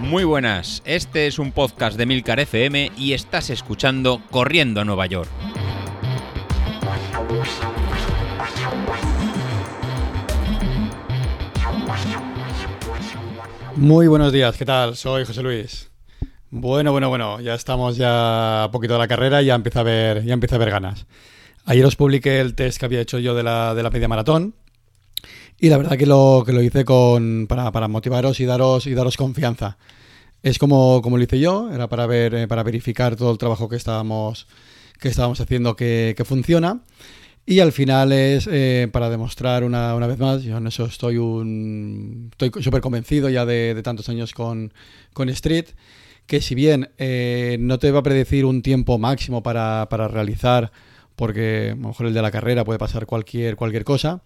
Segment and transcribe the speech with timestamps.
[0.00, 5.04] Muy buenas, este es un podcast de Milcar FM y estás escuchando Corriendo a Nueva
[5.06, 5.28] York.
[13.76, 14.96] Muy buenos días, ¿qué tal?
[14.96, 15.90] Soy José Luis.
[16.50, 19.82] Bueno, bueno, bueno, ya estamos ya a poquito de la carrera y ya empieza a
[19.82, 21.06] ver, ya empieza a ver ganas.
[21.66, 24.54] Ayer os publiqué el test que había hecho yo de la, de la media maratón
[25.60, 28.94] y la verdad que lo, que lo hice con, para, para motivaros y daros, y
[28.94, 29.78] daros confianza.
[30.42, 33.68] Es como, como lo hice yo, era para ver, eh, para verificar todo el trabajo
[33.68, 34.46] que estábamos,
[35.00, 36.82] que estábamos haciendo que, que funciona.
[37.44, 41.16] Y al final es eh, para demostrar una, una, vez más, yo en eso estoy
[41.16, 44.74] un estoy súper convencido ya de, de, tantos años con,
[45.14, 45.64] con Street,
[46.26, 50.70] que si bien eh, no te va a predecir un tiempo máximo para, para, realizar,
[51.18, 54.22] porque a lo mejor el de la carrera puede pasar cualquier, cualquier cosa,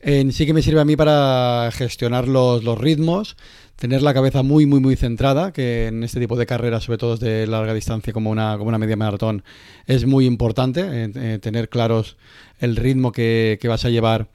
[0.00, 3.36] eh, sí que me sirve a mí para gestionar los, los ritmos,
[3.74, 7.16] tener la cabeza muy, muy, muy centrada, que en este tipo de carreras, sobre todo
[7.16, 9.42] de larga distancia como una, como una media maratón,
[9.86, 12.16] es muy importante, eh, tener claros
[12.60, 14.28] el ritmo que, que, vas a llevar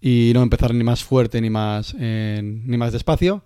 [0.00, 3.44] y no empezar ni más fuerte ni más, ni más despacio.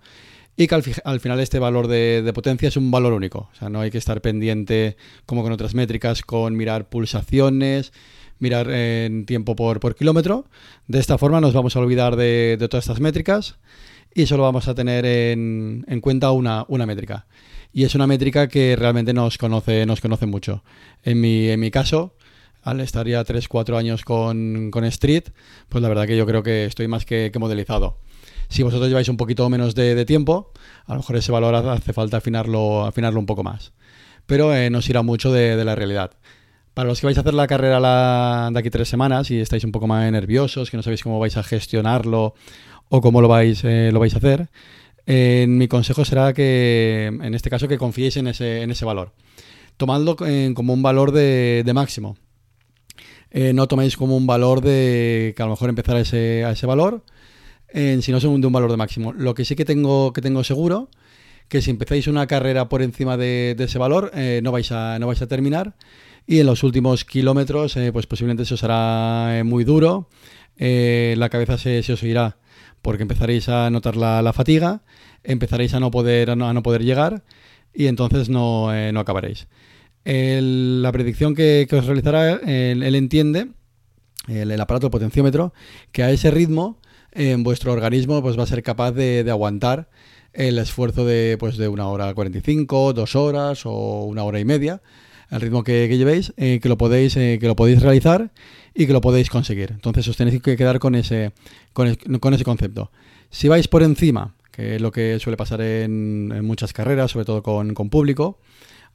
[0.57, 3.49] Y que al, al final este valor de, potencia es un valor único.
[3.51, 7.91] O sea, no hay que estar pendiente, como con otras métricas, con mirar pulsaciones,
[8.39, 10.45] mirar en tiempo por, kilómetro.
[10.87, 13.57] De esta forma nos vamos a olvidar de, todas estas métricas
[14.13, 17.27] y solo vamos a tener en, en cuenta una, métrica.
[17.73, 20.63] Y es una métrica que realmente nos conoce, nos conoce mucho.
[21.03, 22.15] En mi, caso,
[22.61, 25.25] al estar ya 3-4 años con, con, Street,
[25.67, 27.97] pues la verdad que yo creo que estoy más que modelizado.
[28.47, 30.51] Si vosotros lleváis un poquito menos de, tiempo,
[30.85, 33.73] a lo mejor ese valor hace falta afinarlo, afinarlo un poco más.
[34.25, 36.11] Pero eh, nos irá mucho de, la realidad.
[36.73, 39.63] Para los que vais a hacer la carrera la, de aquí tres semanas y estáis
[39.63, 42.33] un poco más nerviosos, que no sabéis cómo vais a gestionarlo
[42.89, 44.49] o cómo lo vais, eh, lo vais a hacer,
[45.05, 49.13] eh, mi consejo será que, en este caso, que confiéis en ese, en ese valor.
[49.77, 52.17] Tomadlo eh, como un valor de, máximo.
[53.53, 57.03] No toméis como un valor de que a lo mejor empezar ese, a ese valor,
[58.01, 59.13] sino de un valor de máximo.
[59.13, 60.89] Lo que sí que tengo, que tengo seguro,
[61.47, 65.21] que si empezáis una carrera por encima de, ese valor, no, vais a, no vais
[65.21, 65.75] a terminar.
[66.25, 70.09] Y en los últimos kilómetros, pues posiblemente se os hará muy duro,
[70.57, 72.37] la cabeza se, os irá
[72.81, 74.83] porque empezaréis a notar la, fatiga,
[75.23, 77.23] empezaréis a no poder, a no, no poder llegar
[77.75, 79.47] y entonces no, eh, no acabaréis.
[80.05, 83.49] La predicción que, que os realizará, él, él entiende,
[84.27, 85.53] el, aparato, potenciómetro,
[85.91, 86.79] que a ese ritmo
[87.15, 89.89] en vuestro organismo pues, va a ser capaz de, de aguantar
[90.33, 94.81] el esfuerzo de, pues, de una hora 45, dos horas o una hora y media,
[95.31, 98.31] el ritmo que, que llevéis, eh, que, lo podéis, eh, que lo podéis realizar
[98.73, 99.71] y que lo podéis conseguir.
[99.71, 101.31] Entonces os tenéis que quedar con ese,
[101.73, 102.91] con, con ese concepto.
[103.29, 107.25] Si vais por encima, que es lo que suele pasar en, en muchas carreras, sobre
[107.25, 108.39] todo con, con, público,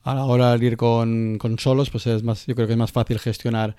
[0.02, 2.78] a la hora de ir con, con, solos, pues es más, yo creo que es
[2.78, 3.76] más fácil gestionar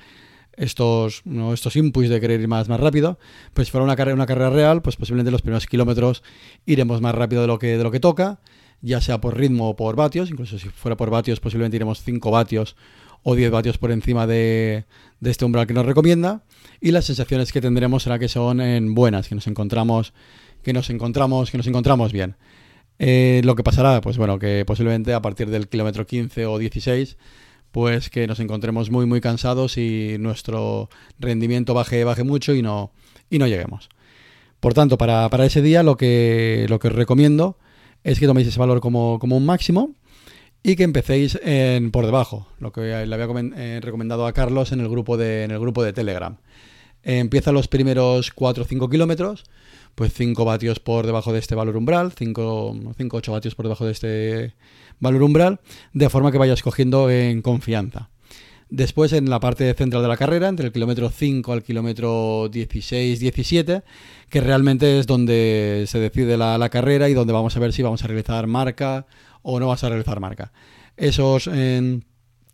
[0.53, 1.53] estos, ¿no?
[1.53, 3.19] estos inputs de querer ir más, más rápido.
[3.53, 6.23] Pues si fuera una carrera, una carrera real, pues posiblemente los primeros kilómetros
[6.65, 8.39] iremos más rápido de lo que, de lo que toca,
[8.81, 12.31] ya sea por ritmo o por vatios, incluso si fuera por vatios, posiblemente iremos 5
[12.31, 12.75] vatios
[13.23, 14.85] o 10 vatios por encima de,
[15.19, 16.43] de, este umbral que nos recomienda
[16.79, 20.13] y las sensaciones que tendremos será que son en buenas, que nos encontramos
[20.63, 22.35] que nos encontramos que nos encontramos bien.
[23.03, 27.17] Eh, lo que pasará, pues bueno, que posiblemente a partir del kilómetro 15 o 16
[27.71, 30.89] pues que nos encontremos muy muy cansados y nuestro
[31.19, 32.91] rendimiento baje baje mucho y no
[33.29, 33.89] y no lleguemos.
[34.59, 37.57] Por tanto, para, para ese día lo que lo que os recomiendo
[38.03, 39.95] es que toméis ese valor como, como un máximo
[40.63, 44.79] y que empecéis en, por debajo, lo que le había eh, recomendado a Carlos en
[44.79, 46.37] el grupo de, en el grupo de Telegram.
[47.03, 49.45] Eh, empieza los primeros 4 o 5 kilómetros,
[49.95, 52.75] pues 5 vatios por debajo de este valor umbral, 5 o
[53.11, 54.53] 8 vatios por debajo de este
[54.99, 55.59] valor umbral,
[55.93, 58.09] de forma que vayas cogiendo en confianza.
[58.71, 63.83] Después, en la parte central de la carrera, entre el kilómetro 5 al kilómetro 16-17,
[64.29, 68.01] que realmente es donde se decide la, carrera y donde vamos a ver si vamos
[68.01, 69.05] a realizar marca
[69.41, 70.53] o no vas a realizar marca.
[70.95, 71.99] Esos, eh,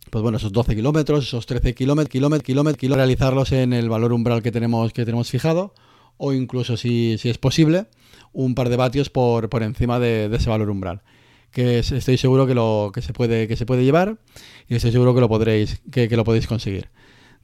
[0.09, 4.13] pues bueno, esos 12 kilómetros, esos 13 kilómetros, kilómetros, kilómetros, kilómetros, realizarlos en el valor
[4.13, 5.73] umbral que tenemos, que tenemos fijado,
[6.17, 7.85] o incluso, si, si es posible,
[8.33, 11.01] un par de vatios por, por encima de, ese valor umbral
[11.51, 14.17] que estoy seguro que lo que se puede que se puede llevar
[14.67, 16.89] y estoy seguro que lo podréis que, lo podéis conseguir.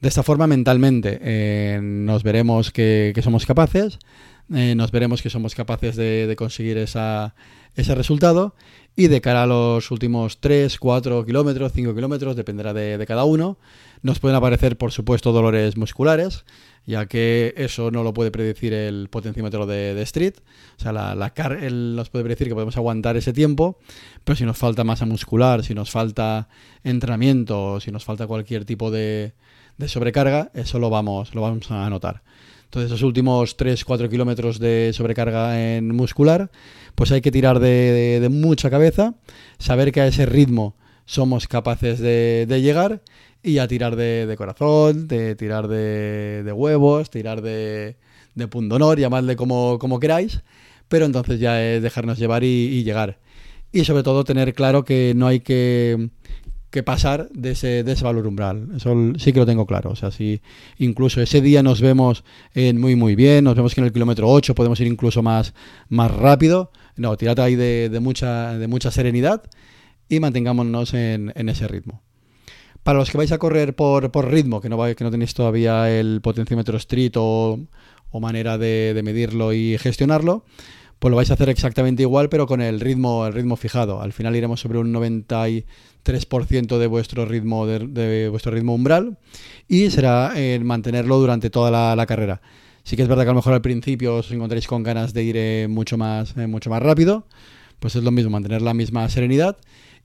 [0.00, 3.98] De esta forma mentalmente eh, nos veremos que, somos capaces
[4.52, 7.34] eh, nos veremos que somos capaces de, conseguir esa,
[7.76, 8.54] ese resultado
[8.96, 13.58] y de cara a los últimos 3, 4 kilómetros, 5 kilómetros, dependerá de, cada uno,
[14.02, 16.44] nos pueden aparecer, por supuesto, dolores musculares,
[16.86, 20.34] ya que eso no lo puede predecir el potenciómetro de, Street.
[20.78, 21.32] O sea, la, la
[21.70, 23.78] nos puede predecir que podemos aguantar ese tiempo,
[24.24, 26.48] pero si nos falta masa muscular, si nos falta
[26.84, 29.32] entrenamiento, si nos falta cualquier tipo de,
[29.78, 32.22] de sobrecarga, eso lo vamos, lo vamos a notar.
[32.64, 36.50] Entonces, esos últimos 3-4 kilómetros de sobrecarga en muscular,
[36.94, 39.14] pues hay que tirar de, mucha cabeza,
[39.58, 43.02] saber que a ese ritmo somos capaces de, llegar
[43.42, 47.96] y a tirar de, corazón, de tirar de, huevos, tirar de,
[48.34, 50.42] de pundonor, llamadle como, queráis,
[50.88, 53.18] pero entonces ya es dejarnos llevar y llegar.
[53.72, 56.10] Y sobre todo tener claro que no hay que
[56.74, 58.66] que pasar de ese, de ese valor umbral.
[58.76, 59.90] Eso sí que lo tengo claro.
[59.90, 60.42] O sea, si
[60.78, 64.28] incluso ese día nos vemos en muy muy bien, nos vemos que en el kilómetro
[64.28, 65.54] 8 podemos ir incluso más,
[65.88, 69.44] más rápido, no, tirad ahí de, de, mucha, de mucha serenidad
[70.08, 72.02] y mantengámonos en, en, ese ritmo.
[72.82, 75.96] Para los que vais a correr por, por ritmo, que no, que no tenéis todavía
[75.96, 77.60] el potenciómetro street o,
[78.10, 80.44] o manera de, de medirlo y gestionarlo,
[80.98, 84.00] pues lo vais a hacer exactamente igual, pero con el ritmo, el ritmo fijado.
[84.00, 89.18] Al final iremos sobre un 93% de vuestro ritmo de, vuestro ritmo umbral
[89.68, 92.40] y será eh, mantenerlo durante toda la, la, carrera.
[92.84, 95.22] Sí que es verdad que a lo mejor al principio os encontréis con ganas de
[95.24, 97.26] ir eh, mucho más eh, mucho más rápido,
[97.80, 99.56] pues es lo mismo mantener la misma serenidad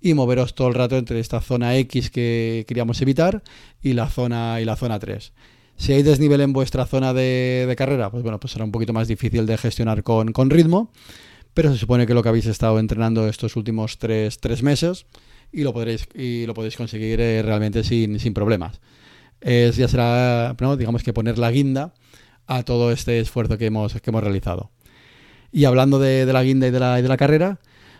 [0.02, 3.44] y moveros todo el rato entre esta zona X que queríamos evitar
[3.82, 5.34] y la zona y la zona 3.
[5.80, 9.08] Si hay desnivel en vuestra zona de, carrera, pues bueno, pues será un poquito más
[9.08, 10.92] difícil de gestionar con, con, ritmo,
[11.54, 15.06] pero se supone que lo que habéis estado entrenando estos últimos tres, tres meses
[15.54, 18.82] y lo podréis, y lo podéis conseguir eh, realmente sin, sin problemas.
[19.42, 20.76] Ya será, ¿no?
[20.76, 21.94] digamos que poner la guinda
[22.46, 24.72] a todo este esfuerzo que hemos, que hemos realizado.
[25.50, 27.58] Y hablando de, de la guinda y de la, y de la carrera,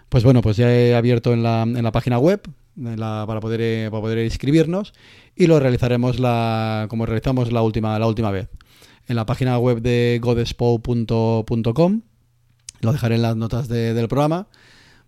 [0.10, 2.42] pues bueno, pues ya he abierto en la, en la página web
[2.80, 4.94] la, para, poder, eh, para poder inscribirnos
[5.36, 8.50] y lo realizaremos la, como realizamos la última, la última vez.
[9.08, 12.02] En la página web de godespo.com,
[12.82, 14.48] lo dejaré en las notas de, del programa,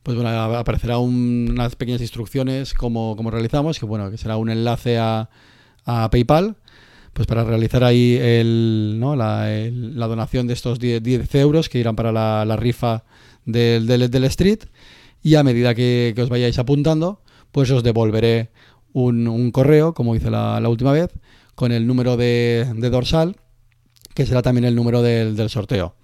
[0.04, 4.50] pues bueno, aparecerá un, unas pequeñas instrucciones como, como realizamos, que bueno, que será un
[4.50, 5.30] enlace a,
[5.86, 6.56] a PayPal,
[7.14, 9.16] pues para realizar ahí el, ¿no?
[9.16, 13.04] la, la, donación de estos 10, 10, euros que irán para la, la rifa
[13.46, 14.62] del, del, del, street
[15.22, 17.22] y a medida que, que, os vayáis apuntando,
[17.52, 18.50] pues os devolveré
[18.94, 21.12] un, correo, como hice la, última vez,
[21.56, 23.38] con el número de, dorsal,
[24.14, 25.96] que será también el número del, del sorteo.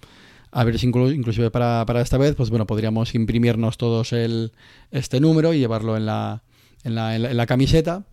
[0.50, 4.52] A ver si inclu inclusive para, esta vez, pues bueno, podríamos imprimirnos todos el,
[4.90, 6.42] este número y llevarlo en la,
[6.84, 8.04] en la, en la, en camiseta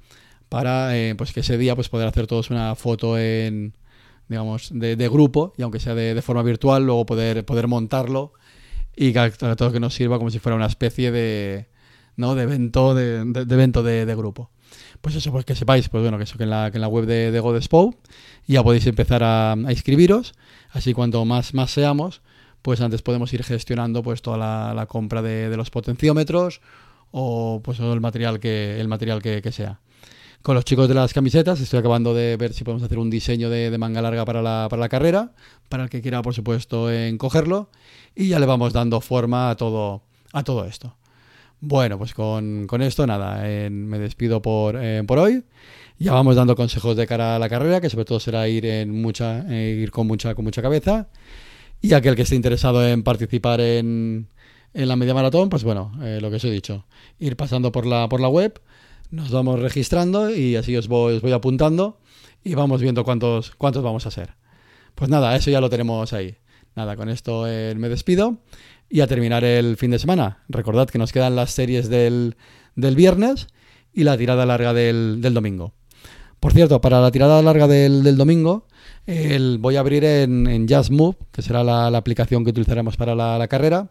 [0.50, 3.74] para eh, pues que ese día pues poder hacer todos una foto en
[4.28, 8.34] digamos de, de grupo y aunque sea de, forma virtual luego poder poder montarlo
[8.96, 11.68] y que a que nos sirva como si fuera una especie de
[12.18, 12.36] ¿no?
[12.36, 14.50] de evento de, de, evento de, grupo.
[15.02, 16.88] Pues eso, pues que sepáis, pues bueno, que eso que en la, que en la
[16.88, 17.96] web de, de Godespo
[18.48, 20.34] ya podéis empezar a, inscribiros,
[20.72, 22.22] así cuanto más, más seamos,
[22.62, 26.62] pues antes podemos ir gestionando pues toda la, la compra de, los potenciómetros
[27.12, 29.80] o pues todo el material que, el material que, sea.
[30.42, 33.50] Con los chicos de las camisetas estoy acabando de ver si podemos hacer un diseño
[33.50, 35.34] de, de manga larga para la, para la carrera,
[35.70, 37.70] para el que quiera por supuesto en cogerlo,
[38.16, 40.04] y ya le vamos dando forma a todo,
[40.34, 40.96] a todo esto.
[41.68, 43.42] Bueno, pues con, con esto nada,
[43.72, 45.44] me despido por, eh, por hoy.
[45.98, 49.02] Ya vamos dando consejos de cara a la carrera, que sobre todo será ir en
[49.02, 51.10] mucha, eh, ir con mucha, con mucha cabeza.
[51.82, 54.28] Y aquel que esté interesado en participar en,
[54.76, 56.86] en la media maratón, pues bueno, eh, lo que os he dicho,
[57.18, 58.62] ir pasando por la, por la web,
[59.10, 61.98] nos vamos registrando y así os voy, os voy apuntando
[62.44, 64.36] y vamos viendo cuántos, cuántos vamos a ser.
[64.94, 66.38] Pues nada, eso ya lo tenemos ahí.
[66.76, 68.38] Nada, con esto eh, me despido
[68.90, 70.44] y a terminar el fin de semana.
[70.50, 72.36] Recordad que nos quedan las series del,
[72.76, 73.48] del viernes
[73.94, 75.74] y la tirada larga del, del, domingo.
[76.42, 78.68] Por cierto, para la tirada larga del, del domingo,
[79.06, 82.98] el, voy a abrir en, en Just Move, que será la, la, aplicación que utilizaremos
[82.98, 83.90] para la, la, carrera,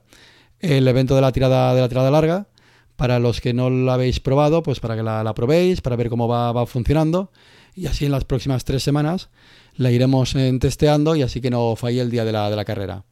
[0.61, 2.49] el evento de la tirada de la tirada larga.
[2.97, 6.09] Para los que no la habéis probado, pues para que la, la probéis, para ver
[6.11, 7.33] cómo va, va, funcionando.
[7.75, 9.31] Y así en las próximas tres semanas
[9.77, 12.65] la iremos en, testeando y así que no falle el día de la, de la
[12.65, 13.05] carrera.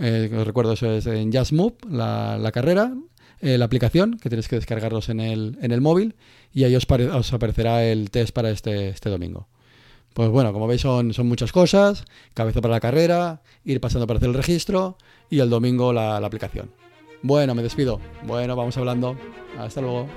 [0.00, 2.94] Eh, os recuerdo, eso es en Just Move, la, la carrera,
[3.40, 6.14] eh, la aplicación, que tenéis que descargarlos en el, en el móvil
[6.52, 9.48] y ahí os, os aparecerá el test para este, este domingo.
[10.14, 12.04] Pues bueno, como veis son, son muchas cosas,
[12.34, 16.70] cabeza para la carrera, ir pasando para hacer el registro y el domingo la aplicación.
[17.22, 18.00] Bueno, me despido.
[18.26, 19.16] Bueno, vamos hablando.
[19.58, 20.08] Hasta luego.